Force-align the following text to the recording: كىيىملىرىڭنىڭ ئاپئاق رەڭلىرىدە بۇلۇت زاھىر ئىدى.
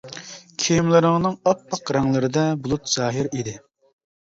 كىيىملىرىڭنىڭ 0.63 1.35
ئاپئاق 1.51 1.93
رەڭلىرىدە 1.99 2.47
بۇلۇت 2.65 2.93
زاھىر 2.97 3.33
ئىدى. 3.35 3.57